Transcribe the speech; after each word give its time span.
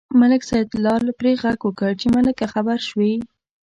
ملک 0.19 0.41
سیدلال 0.49 1.03
پرې 1.19 1.31
غږ 1.41 1.59
وکړ 1.63 1.91
چې 2.01 2.07
ملکه 2.15 2.45
خبر 2.53 2.79
شوې. 2.87 3.13